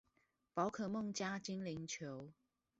[0.55, 2.31] 寶可夢加精靈球